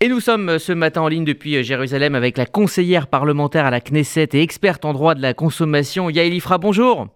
Et 0.00 0.08
nous 0.08 0.20
sommes 0.20 0.60
ce 0.60 0.72
matin 0.72 1.00
en 1.00 1.08
ligne 1.08 1.24
depuis 1.24 1.64
Jérusalem 1.64 2.14
avec 2.14 2.38
la 2.38 2.46
conseillère 2.46 3.08
parlementaire 3.08 3.66
à 3.66 3.70
la 3.70 3.80
Knesset 3.80 4.28
et 4.34 4.42
experte 4.42 4.84
en 4.84 4.92
droit 4.92 5.16
de 5.16 5.22
la 5.22 5.34
consommation, 5.34 6.08
Yael 6.08 6.34
Ifra. 6.34 6.56
Bonjour. 6.58 7.08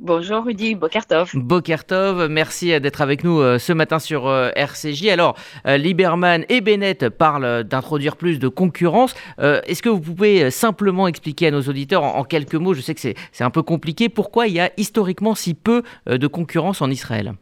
Bonjour 0.00 0.44
Rudy, 0.44 0.74
Bokertov. 0.74 1.30
Bokertov, 1.34 2.28
merci 2.28 2.80
d'être 2.80 3.00
avec 3.00 3.22
nous 3.22 3.38
euh, 3.38 3.60
ce 3.60 3.72
matin 3.72 4.00
sur 4.00 4.26
euh, 4.26 4.50
RCJ. 4.56 5.06
Alors, 5.06 5.36
euh, 5.68 5.76
Lieberman 5.76 6.44
et 6.48 6.60
Bennett 6.60 7.08
parlent 7.10 7.62
d'introduire 7.62 8.16
plus 8.16 8.40
de 8.40 8.48
concurrence. 8.48 9.14
Est-ce 9.38 9.82
que 9.82 9.88
vous 9.88 10.00
pouvez 10.00 10.50
simplement 10.50 11.06
expliquer 11.06 11.46
à 11.46 11.50
nos 11.52 11.62
auditeurs 11.62 12.02
en 12.02 12.24
quelques 12.24 12.56
mots, 12.56 12.74
je 12.74 12.80
sais 12.80 12.96
que 12.96 13.00
c'est 13.00 13.44
un 13.44 13.50
peu 13.50 13.62
compliqué, 13.62 14.08
pourquoi 14.08 14.48
il 14.48 14.54
y 14.54 14.60
a 14.60 14.72
historiquement 14.76 15.36
si 15.36 15.54
peu 15.54 15.84
de 16.06 16.26
concurrence 16.26 16.82
en 16.82 16.90
Israël? 16.90 17.34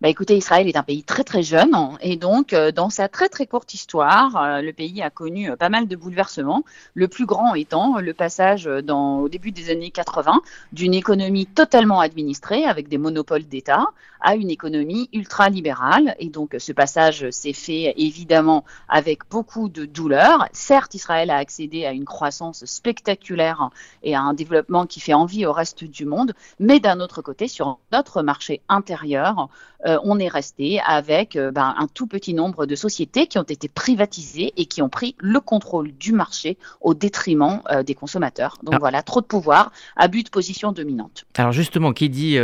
Bah, 0.00 0.08
écoutez, 0.08 0.36
Israël 0.36 0.68
est 0.68 0.76
un 0.76 0.82
pays 0.82 1.02
très 1.02 1.24
très 1.24 1.42
jeune 1.42 1.74
et 2.00 2.16
donc 2.16 2.52
euh, 2.52 2.72
dans 2.72 2.90
sa 2.90 3.08
très 3.08 3.28
très 3.28 3.46
courte 3.46 3.74
histoire, 3.74 4.36
euh, 4.36 4.60
le 4.60 4.72
pays 4.72 5.02
a 5.02 5.10
connu 5.10 5.50
euh, 5.50 5.56
pas 5.56 5.68
mal 5.68 5.88
de 5.88 5.96
bouleversements. 5.96 6.64
Le 6.94 7.08
plus 7.08 7.26
grand 7.26 7.54
étant 7.54 7.98
le 7.98 8.14
passage 8.14 8.66
au 8.66 9.28
début 9.28 9.50
des 9.50 9.70
années 9.70 9.90
80 9.90 10.40
d'une 10.72 10.94
économie 10.94 11.46
totalement 11.46 12.00
administrée 12.00 12.64
avec 12.64 12.88
des 12.88 12.98
monopoles 12.98 13.44
d'État 13.44 13.86
à 14.20 14.34
une 14.36 14.50
économie 14.50 15.08
ultra 15.12 15.48
libérale. 15.50 16.16
Et 16.18 16.28
donc 16.28 16.56
ce 16.58 16.72
passage 16.72 17.30
s'est 17.30 17.52
fait 17.52 17.94
évidemment 17.96 18.64
avec 18.88 19.28
beaucoup 19.30 19.68
de 19.68 19.84
douleur. 19.84 20.48
Certes, 20.52 20.94
Israël 20.94 21.30
a 21.30 21.36
accédé 21.36 21.84
à 21.84 21.92
une 21.92 22.04
croissance 22.04 22.64
spectaculaire 22.64 23.70
et 24.02 24.14
à 24.14 24.20
un 24.20 24.34
développement 24.34 24.86
qui 24.86 25.00
fait 25.00 25.14
envie 25.14 25.46
au 25.46 25.52
reste 25.52 25.84
du 25.84 26.06
monde, 26.06 26.34
mais 26.58 26.80
d'un 26.80 27.00
autre 27.00 27.22
côté, 27.22 27.48
sur 27.48 27.78
notre 27.92 28.22
marché 28.22 28.60
intérieur, 28.68 29.48
euh, 29.86 29.98
on 30.02 30.18
est 30.18 30.28
resté 30.28 30.80
avec 30.86 31.36
euh, 31.36 31.50
ben, 31.50 31.74
un 31.78 31.86
tout 31.86 32.06
petit 32.06 32.34
nombre 32.34 32.66
de 32.66 32.74
sociétés 32.74 33.26
qui 33.26 33.38
ont 33.38 33.42
été 33.42 33.68
privatisées 33.68 34.52
et 34.56 34.66
qui 34.66 34.82
ont 34.82 34.88
pris 34.88 35.14
le 35.18 35.40
contrôle 35.40 35.92
du 35.92 36.12
marché 36.12 36.56
au 36.80 36.94
détriment 36.94 37.60
euh, 37.70 37.82
des 37.82 37.94
consommateurs. 37.94 38.58
Donc 38.62 38.74
ah. 38.76 38.78
voilà, 38.80 39.02
trop 39.02 39.20
de 39.20 39.26
pouvoir, 39.26 39.72
abus 39.96 40.22
de 40.22 40.30
position 40.30 40.72
dominante. 40.72 41.26
Alors 41.36 41.52
justement, 41.52 41.92
qui 41.92 42.08
dit, 42.08 42.38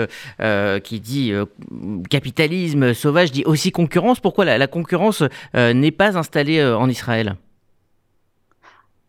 qui 0.85 1.01
dit 1.01 1.33
capitalisme 2.11 2.95
sauvage 2.95 3.33
dit 3.33 3.45
aussi 3.45 3.73
concurrence. 3.73 4.21
Pourquoi 4.21 4.45
la 4.45 4.67
concurrence 4.67 5.23
n'est 5.55 5.91
pas 5.91 6.19
installée 6.19 6.63
en 6.63 6.89
Israël? 6.89 7.37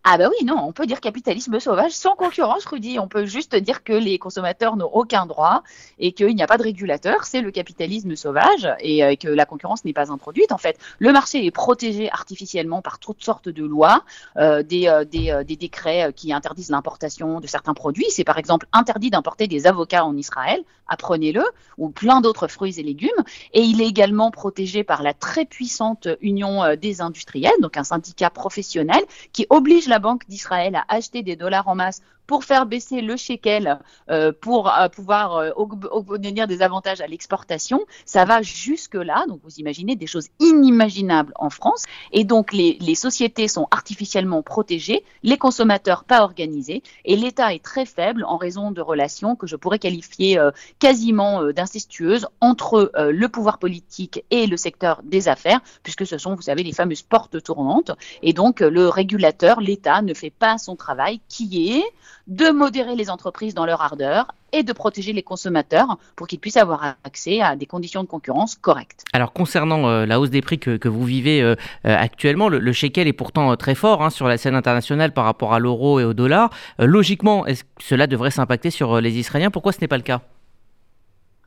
Ah 0.04 0.18
bah 0.18 0.30
oui, 0.30 0.46
non, 0.46 0.58
on 0.58 0.72
peut 0.72 0.88
dire 0.88 1.00
capitalisme 1.00 1.60
sauvage 1.60 1.92
sans 1.92 2.16
concurrence, 2.16 2.66
Rudy. 2.66 2.98
On 2.98 3.08
peut 3.08 3.26
juste 3.26 3.56
dire 3.56 3.84
que 3.84 3.94
les 3.94 4.18
consommateurs 4.18 4.76
n'ont 4.76 4.90
aucun 4.92 5.28
droit 5.28 5.62
et 6.00 6.12
qu'il 6.12 6.36
n'y 6.36 6.42
a 6.42 6.48
pas 6.48 6.58
de 6.58 6.64
régulateur. 6.64 7.24
C'est 7.26 7.42
le 7.42 7.52
capitalisme 7.52 8.16
sauvage 8.16 8.68
et 8.80 9.04
euh, 9.04 9.16
que 9.16 9.28
la 9.28 9.46
concurrence 9.46 9.86
n'est 9.86 9.94
pas 9.94 10.12
introduite. 10.12 10.52
En 10.52 10.58
fait, 10.58 10.80
le 10.98 11.12
marché 11.12 11.46
est 11.46 11.52
protégé 11.52 12.12
artificiellement 12.12 12.82
par 12.82 12.98
toutes 12.98 13.24
sortes 13.24 13.48
de 13.48 13.64
lois, 13.64 14.04
euh, 14.38 14.64
des, 14.64 14.88
euh, 14.88 15.06
des, 15.06 15.40
des, 15.46 15.56
décrets 15.56 16.12
qui 16.16 16.34
interdisent 16.34 16.72
l'importation 16.72 17.40
de 17.40 17.46
certains 17.46 17.76
produits. 17.76 18.10
C'est 18.10 18.24
par 18.24 18.40
exemple 18.40 18.66
interdit 18.74 19.12
d'importer 19.12 19.48
des 19.48 19.68
avocats 19.68 20.04
en 20.04 20.18
Israël, 20.18 20.64
apprenez-le, 20.92 21.44
ou 21.78 21.90
plein 21.90 22.22
d'autres 22.22 22.48
fruits 22.48 22.80
et 22.80 22.84
légumes. 22.84 23.10
Et 23.54 23.62
il 23.62 23.82
est 23.82 23.88
également 23.88 24.30
protégé 24.30 24.84
par 24.84 25.02
la 25.02 25.14
très 25.14 25.46
puissante 25.46 26.08
Union 26.22 26.76
des 26.76 27.02
industriels, 27.02 27.60
donc 27.62 27.78
un 27.78 27.84
syndicat 27.84 28.30
professionnel 28.30 29.02
qui 29.34 29.48
oblige 29.50 29.88
la 29.88 30.00
Banque 30.00 30.28
d'Israël 30.28 30.76
a 30.76 30.86
acheté 30.88 31.24
des 31.24 31.36
dollars 31.36 31.68
en 31.68 31.76
masse 31.76 32.02
pour 32.32 32.46
faire 32.46 32.66
baisser 32.66 33.02
le 33.02 33.18
shekel, 33.18 33.78
euh, 34.10 34.32
pour 34.32 34.72
euh, 34.72 34.88
pouvoir 34.88 35.36
euh, 35.36 35.50
obtenir 35.58 36.48
des 36.48 36.62
avantages 36.62 37.02
à 37.02 37.08
l'exportation, 37.08 37.82
ça 38.06 38.24
va 38.24 38.42
jusque-là. 38.42 39.26
Donc 39.28 39.42
vous 39.44 39.56
imaginez 39.58 39.98
des 39.98 40.08
choses 40.08 40.28
inimaginables 40.40 41.34
en 41.36 41.50
France. 41.50 41.84
Et 42.14 42.24
donc 42.24 42.54
les, 42.54 42.78
les, 42.80 42.96
sociétés 42.96 43.50
sont 43.50 43.68
artificiellement 43.70 44.44
protégées, 44.44 45.04
les 45.24 45.38
consommateurs 45.38 46.06
pas 46.06 46.24
organisés, 46.24 46.84
et 47.04 47.18
l'État 47.18 47.54
est 47.54 47.62
très 47.62 47.86
faible 47.86 48.24
en 48.24 48.38
raison 48.38 48.72
de 48.72 48.80
relations 48.80 49.36
que 49.36 49.46
je 49.46 49.58
pourrais 49.58 49.80
qualifier 49.80 50.40
quasiment 50.80 51.52
d'incestueuses 51.52 52.28
entre 52.40 52.92
le 52.96 53.28
pouvoir 53.28 53.58
politique 53.58 54.24
et 54.30 54.48
le 54.48 54.56
secteur 54.56 55.02
des 55.04 55.28
affaires, 55.28 55.60
puisque 55.84 56.06
ce 56.06 56.18
sont, 56.18 56.36
vous 56.36 56.44
savez, 56.44 56.64
les 56.64 56.72
fameuses 56.72 57.02
portes 57.02 57.44
tournantes. 57.44 57.92
Et 58.24 58.32
donc 58.32 58.62
le 58.62 58.88
régulateur, 58.88 59.60
l'État, 59.60 60.02
ne 60.02 60.14
fait 60.14 60.30
pas 60.30 60.58
son 60.58 60.78
travail 60.78 61.20
qui 61.28 61.74
est 61.74 61.84
de 62.32 62.50
modérer 62.50 62.96
les 62.96 63.10
entreprises 63.10 63.54
dans 63.54 63.66
leur 63.66 63.82
ardeur 63.82 64.34
et 64.54 64.64
de 64.64 64.72
protéger 64.72 65.12
les 65.12 65.22
consommateurs 65.22 65.98
pour 66.16 66.28
qu'ils 66.28 66.40
puissent 66.40 66.58
avoir 66.58 66.96
accès 67.04 67.42
à 67.42 67.58
des 67.58 67.66
conditions 67.66 68.04
de 68.04 68.08
concurrence 68.08 68.56
correctes. 68.56 69.04
Alors 69.12 69.34
concernant 69.34 69.90
euh, 69.90 70.06
la 70.06 70.18
hausse 70.18 70.30
des 70.30 70.42
prix 70.42 70.58
que, 70.58 70.88
vous 70.88 71.04
vivez 71.04 71.42
euh, 71.42 71.56
euh, 71.86 71.96
actuellement, 71.98 72.48
le, 72.48 72.72
shekel 72.72 73.08
est 73.08 73.14
pourtant 73.14 73.58
très 73.58 73.76
fort 73.76 74.02
hein, 74.02 74.10
sur 74.10 74.30
la 74.30 74.38
scène 74.38 74.56
internationale 74.56 75.12
par 75.12 75.26
rapport 75.26 75.54
à 75.54 75.60
l'euro 75.60 76.00
et 76.00 76.06
au 76.06 76.14
dollar. 76.14 76.52
logiquement, 76.80 77.46
est-ce 77.46 77.66
que 77.66 77.70
cela 77.80 78.08
devrait 78.08 78.32
s'impacter 78.32 78.72
sur 78.72 79.02
les 79.02 79.18
Israéliens? 79.18 79.52
Pourquoi 79.52 79.74
ce 79.74 79.82
n'est 79.82 79.90
pas 79.90 79.98
le 79.98 80.04
cas? 80.04 80.22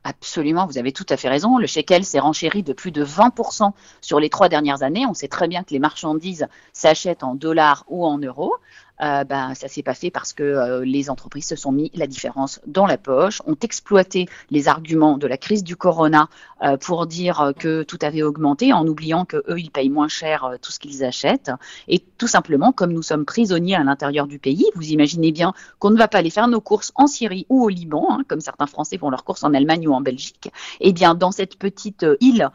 Absolument, 0.07 0.67
vous 0.67 0.77
avez 0.77 0.91
tout 0.91 1.05
à 1.09 1.17
fait 1.17 1.29
raison. 1.29 1.57
Le 1.57 1.65
shekel 1.65 2.03
s'est 2.03 2.19
renchéri 2.19 2.61
de 2.61 2.73
plus 2.73 2.91
de 2.91 3.03
20% 3.03 3.71
sur 4.01 4.19
les 4.19 4.29
trois 4.29 4.49
dernières 4.49 4.83
années. 4.83 5.07
On 5.07 5.15
sait 5.15 5.27
très 5.27 5.47
bien 5.47 5.63
que 5.63 5.71
les 5.71 5.79
marchandises 5.79 6.45
s'achètent 6.73 7.23
en 7.23 7.33
dollars 7.33 7.85
ou 7.87 8.05
en 8.05 8.19
euros. 8.19 8.53
Euh, 9.01 9.23
ben, 9.25 9.53
ça 9.55 9.67
s'est 9.67 9.83
pas 9.83 9.93
fait 9.93 10.09
parce 10.09 10.31
que 10.31 10.43
euh, 10.43 10.85
les 10.85 11.09
entreprises 11.09 11.47
se 11.47 11.55
sont 11.55 11.71
mis 11.71 11.91
la 11.95 12.07
différence 12.07 12.61
dans 12.65 12.85
la 12.85 12.97
poche, 12.97 13.41
ont 13.45 13.57
exploité 13.61 14.27
les 14.51 14.67
arguments 14.67 15.17
de 15.17 15.27
la 15.27 15.37
crise 15.37 15.63
du 15.63 15.75
corona 15.75 16.29
euh, 16.63 16.77
pour 16.77 17.05
dire 17.05 17.51
que 17.59 17.83
tout 17.83 17.99
avait 18.01 18.23
augmenté 18.23 18.71
en 18.71 18.87
oubliant 18.87 19.25
que 19.25 19.37
eux 19.49 19.59
ils 19.59 19.71
payent 19.71 19.89
moins 19.89 20.07
cher 20.07 20.49
tout 20.61 20.71
ce 20.71 20.79
qu'ils 20.79 21.03
achètent 21.03 21.51
et 21.87 21.99
tout 22.17 22.27
simplement 22.27 22.71
comme 22.71 22.93
nous 22.93 23.01
sommes 23.01 23.25
prisonniers 23.25 23.75
à 23.75 23.83
l'intérieur 23.83 24.27
du 24.27 24.39
pays, 24.39 24.65
vous 24.75 24.87
imaginez 24.89 25.31
bien 25.31 25.53
qu'on 25.79 25.89
ne 25.89 25.97
va 25.97 26.07
pas 26.07 26.19
aller 26.19 26.29
faire 26.29 26.47
nos 26.47 26.61
courses 26.61 26.93
en 26.95 27.07
Syrie 27.07 27.45
ou 27.49 27.63
au 27.63 27.69
Liban, 27.69 28.07
hein, 28.09 28.23
comme 28.27 28.39
certains 28.39 28.67
Français 28.67 28.97
font 28.97 29.09
leurs 29.09 29.25
courses 29.25 29.43
en 29.43 29.53
Allemagne 29.53 29.87
ou 29.87 29.93
en 29.93 30.01
Belgique. 30.01 30.51
Et 30.79 30.89
eh 30.89 30.93
bien 30.93 31.15
dans 31.15 31.31
cette 31.31 31.57
petite 31.57 32.05
île 32.21 32.49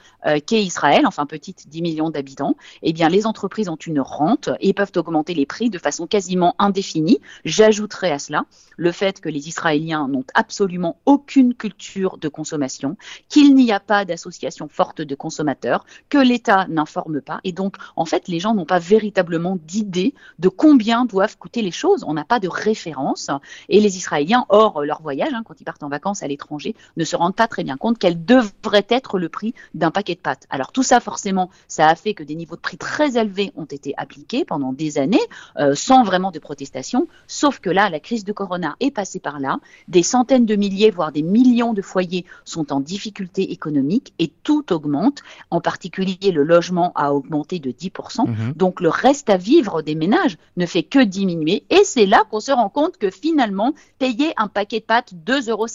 qu'est 0.47 0.63
Israël, 0.63 1.07
enfin 1.07 1.27
petite 1.27 1.69
10 1.69 1.83
millions 1.83 2.11
d'habitants, 2.11 2.57
et 2.83 2.91
eh 2.91 2.93
bien 2.93 3.09
les 3.09 3.27
entreprises 3.27 3.69
ont 3.69 3.77
une 3.77 4.01
rente 4.01 4.49
et 4.61 4.73
peuvent 4.73 4.93
augmenter 4.97 5.35
les 5.35 5.47
prix 5.47 5.71
de 5.71 5.79
façon 5.79 6.07
quasi 6.07 6.30
indéfini. 6.59 7.21
J'ajouterai 7.45 8.13
à 8.13 8.19
cela 8.19 8.45
le 8.77 8.93
fait 8.93 9.21
que 9.21 9.29
les 9.29 9.49
Israéliens 9.49 10.09
n'ont 10.09 10.25
absolument 10.35 10.97
aucune 11.05 11.55
culture 11.55 12.17
de 12.17 12.29
consommation, 12.29 12.97
qu'il 13.29 13.55
n'y 13.55 13.73
a 13.73 13.81
pas 13.81 14.05
d'association 14.05 14.69
forte 14.69 15.03
de 15.03 15.15
consommateurs, 15.15 15.85
que 16.09 16.19
l'État 16.19 16.67
n'informe 16.69 17.21
pas. 17.21 17.41
Et 17.45 17.53
donc, 17.53 17.77
en 17.97 18.07
fait, 18.07 18.29
les 18.29 18.41
gens 18.41 18.55
n'ont 18.55 18.65
pas 18.65 18.79
véritablement 18.79 19.59
d'idée 19.67 20.15
de 20.39 20.49
combien 20.49 21.05
doivent 21.05 21.37
coûter 21.37 21.63
les 21.63 21.71
choses. 21.71 22.05
On 22.07 22.15
n'a 22.15 22.25
pas 22.25 22.41
de 22.41 22.49
référence. 22.49 23.31
Et 23.69 23.81
les 23.81 23.97
Israéliens, 23.97 24.47
hors 24.49 24.83
leur 24.83 25.03
voyage, 25.03 25.35
hein, 25.35 25.43
quand 25.45 25.61
ils 25.61 25.65
partent 25.65 25.83
en 25.83 25.89
vacances 25.89 26.23
à 26.23 26.29
l'étranger, 26.29 26.75
ne 26.97 27.05
se 27.05 27.17
rendent 27.17 27.37
pas 27.37 27.49
très 27.49 27.65
bien 27.65 27.77
compte 27.77 27.99
quel 27.99 28.25
devrait 28.25 28.87
être 28.89 29.19
le 29.19 29.29
prix 29.29 29.55
d'un 29.75 29.91
paquet 29.91 30.15
de 30.15 30.21
pâtes. 30.21 30.47
Alors 30.51 30.73
tout 30.73 30.83
ça, 30.83 31.01
forcément, 31.01 31.51
ça 31.69 31.89
a 31.89 31.95
fait 31.95 32.15
que 32.15 32.23
des 32.23 32.35
niveaux 32.35 32.57
de 32.57 32.61
prix 32.61 32.79
très 32.79 33.19
élevés 33.19 33.53
ont 33.57 33.65
été 33.65 33.95
appliqués 33.97 34.45
pendant 34.45 34.73
des 34.73 34.99
années, 34.99 35.19
euh, 35.59 35.75
sans 35.75 36.03
vraiment 36.03 36.20
de 36.31 36.39
protestation, 36.39 37.09
sauf 37.27 37.59
que 37.59 37.71
là, 37.71 37.89
la 37.89 38.01
crise 38.01 38.25
de 38.25 38.33
Corona 38.33 38.77
est 38.81 38.91
passée 38.91 39.21
par 39.21 39.41
là. 39.41 39.61
Des 39.89 40.03
centaines 40.03 40.45
de 40.45 40.57
milliers, 40.57 40.91
voire 40.91 41.13
des 41.13 41.23
millions 41.23 41.73
de 41.73 41.81
foyers 41.81 42.27
sont 42.45 42.71
en 42.71 42.81
difficulté 42.81 43.51
économique 43.53 44.13
et 44.19 44.31
tout 44.43 44.71
augmente. 44.73 45.23
En 45.51 45.63
particulier, 45.63 46.31
le 46.31 46.43
logement 46.43 46.93
a 46.95 47.15
augmenté 47.15 47.59
de 47.59 47.71
10%. 47.71 48.27
Mhm. 48.27 48.53
Donc, 48.55 48.83
le 48.83 48.91
reste 48.91 49.31
à 49.31 49.39
vivre 49.39 49.81
des 49.81 49.95
ménages 49.95 50.37
ne 50.59 50.67
fait 50.67 50.83
que 50.83 51.03
diminuer. 51.03 51.65
Et 51.71 51.85
c'est 51.85 52.07
là 52.07 52.25
qu'on 52.31 52.41
se 52.41 52.53
rend 52.53 52.69
compte 52.69 52.99
que 52.99 53.11
finalement, 53.11 53.73
payer 53.99 54.35
un 54.37 54.49
paquet 54.49 54.81
de 54.81 54.85
pâtes 54.85 55.15
2,50 55.15 55.51
euros, 55.51 55.67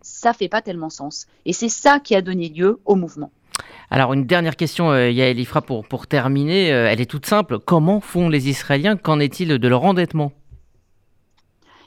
ça 0.00 0.32
fait 0.32 0.48
pas 0.48 0.62
tellement 0.62 0.90
sens. 0.90 1.26
Et 1.44 1.52
c'est 1.52 1.68
ça 1.68 2.00
qui 2.00 2.14
a 2.14 2.22
donné 2.22 2.48
lieu 2.48 2.80
au 2.84 2.94
mouvement. 2.94 3.30
Alors 3.90 4.12
une 4.12 4.26
dernière 4.26 4.56
question, 4.56 4.90
euh, 4.90 5.10
Yael 5.10 5.38
Ifra, 5.40 5.62
pour, 5.62 5.86
pour 5.86 6.06
terminer. 6.06 6.72
Euh, 6.72 6.88
elle 6.90 7.00
est 7.00 7.10
toute 7.10 7.24
simple. 7.24 7.58
Comment 7.58 8.00
font 8.00 8.28
les 8.28 8.48
Israéliens? 8.48 8.96
Qu'en 8.96 9.18
est-il 9.18 9.48
de 9.48 9.68
leur 9.68 9.84
endettement? 9.84 10.32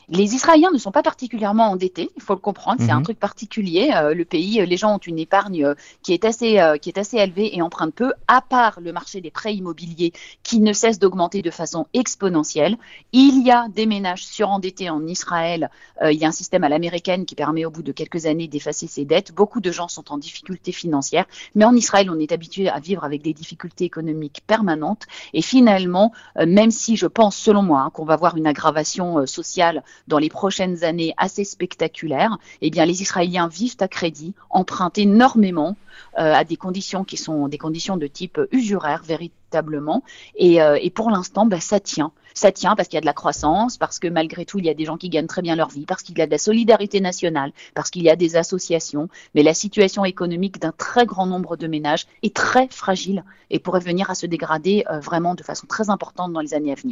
Les 0.09 0.36
Israéliens 0.36 0.71
ne 0.71 0.77
sont 0.77 0.92
pas 0.92 1.03
particulièrement 1.03 1.69
endettés, 1.71 2.09
il 2.15 2.21
faut 2.21 2.33
le 2.33 2.39
comprendre, 2.39 2.81
c'est 2.81 2.92
un 2.92 2.98
mhm. 2.98 3.03
truc 3.03 3.19
particulier. 3.19 3.92
Euh, 3.95 4.13
le 4.13 4.25
pays, 4.25 4.59
euh, 4.59 4.65
les 4.65 4.77
gens 4.77 4.95
ont 4.95 5.00
une 5.00 5.19
épargne 5.19 5.65
euh, 5.65 5.74
qui 6.03 6.13
est 6.13 6.25
assez, 6.25 6.59
qui 6.81 6.89
est 6.89 6.98
assez 6.98 7.18
élevée 7.18 7.56
et 7.56 7.62
empruntent 7.62 7.94
peu, 7.94 8.13
à 8.27 8.42
part 8.42 8.80
le 8.80 8.92
marché 8.92 9.21
des 9.21 9.31
prêts 9.31 9.56
immobiliers 9.56 10.12
qui 10.44 10.59
ne 10.59 10.74
cesse 10.74 11.00
d'augmenter 11.00 11.42
de 11.42 11.51
façon 11.51 11.88
exponentielle. 11.94 12.77
Il 13.12 13.45
y 13.45 13.51
a 13.51 13.68
des 13.69 13.86
ménages 13.86 14.25
surendettés 14.25 14.89
en 14.89 15.06
Israël. 15.07 15.69
il 16.04 16.18
y 16.18 16.25
a 16.25 16.27
un 16.27 16.33
système 16.33 16.63
à 16.63 16.69
l'américaine 16.69 17.25
qui 17.25 17.36
permet 17.36 17.65
au 17.65 17.71
bout 17.71 17.83
de 17.83 17.92
quelques 17.92 18.25
années 18.25 18.47
d'effacer 18.47 18.88
ses 18.88 19.06
dettes. 19.06 19.33
Beaucoup 19.33 19.62
de 19.62 19.71
gens 19.71 19.88
sont 19.88 20.12
en 20.12 20.18
difficulté 20.18 20.71
financière, 20.71 21.25
mais 21.56 21.65
en 21.65 21.75
Israël, 21.75 22.09
on 22.09 22.19
est 22.19 22.31
habitué 22.31 22.69
à 22.69 22.80
vivre 22.80 23.04
avec 23.04 23.21
des 23.21 23.33
difficultés 23.33 23.86
économiques 23.86 24.42
permanentes. 24.47 25.06
Et 25.33 25.42
finalement, 25.42 26.12
même 26.36 26.71
si 26.71 26.95
je 26.95 27.07
pense, 27.07 27.36
selon 27.36 27.62
moi, 27.62 27.81
hein, 27.81 27.89
qu'on 27.92 28.06
va 28.06 28.15
voir 28.15 28.38
une 28.38 28.47
aggravation 28.47 29.25
sociale 29.25 29.83
dans 30.07 30.18
les 30.18 30.30
prochaines 30.30 30.83
années 30.83 31.13
assez 31.18 31.44
spectaculaires, 31.44 32.38
eh 32.62 32.69
les 32.69 33.01
Israéliens 33.01 33.48
vivent 33.48 33.77
à 33.80 33.88
crédit, 33.88 34.33
empruntent 34.50 34.98
énormément 34.98 35.75
euh, 36.18 36.33
à 36.33 36.44
des 36.44 36.57
conditions 36.57 37.03
qui 37.03 37.18
sont 37.18 37.48
des 37.48 37.57
conditions 37.57 37.98
de 37.98 38.07
type 38.07 38.39
usuraire 38.51 39.03
véritablement. 39.03 40.03
Et, 40.36 40.62
euh, 40.62 40.77
pour 40.94 41.09
l'instant, 41.09 41.45
bah, 41.45 41.59
ça 41.59 41.80
tient. 41.80 42.12
Ça 42.33 42.51
tient 42.51 42.75
parce 42.75 42.88
qu'il 42.88 42.95
y 42.95 42.98
a 42.98 43.01
de 43.01 43.06
la 43.06 43.13
croissance, 43.13 43.77
parce 43.77 44.00
que 44.00 44.07
malgré 44.07 44.45
tout, 44.45 44.59
il 44.59 44.65
y 44.65 44.69
a 44.69 44.74
des 44.74 44.86
gens 44.86 44.98
qui 44.98 45.09
gagnent 45.09 45.27
très 45.27 45.42
bien 45.42 45.56
leur 45.56 45.69
vie, 45.69 45.86
parce 45.86 46.01
qu'il 46.01 46.18
y 46.18 46.21
a 46.21 46.25
de 46.25 46.31
la 46.31 46.38
solidarité 46.38 47.01
nationale, 47.01 47.51
parce 47.74 47.89
qu'il 47.89 48.04
y 48.04 48.09
a 48.09 48.15
des 48.15 48.36
associations. 48.36 49.09
Mais 49.36 49.44
la 49.44 49.54
situation 49.54 50.06
économique 50.06 50.59
d'un 50.59 50.71
très 50.71 51.06
grand 51.06 51.25
nombre 51.25 51.57
de 51.57 51.68
ménages 51.68 52.07
est 52.24 52.36
très 52.36 52.68
fragile 52.69 53.24
et 53.50 53.59
pourrait 53.59 53.81
venir 53.81 54.09
à 54.09 54.15
se 54.15 54.25
dégrader 54.25 54.86
euh, 54.89 55.00
vraiment 55.00 55.36
de 55.36 55.44
façon 55.44 55.68
très 55.68 55.89
importante 55.89 56.31
dans 56.31 56.39
les 56.39 56.54
années 56.54 56.71
à 56.71 56.75
venir. 56.75 56.89